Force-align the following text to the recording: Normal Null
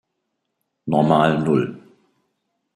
Normal 0.87 1.45
Null 1.45 1.63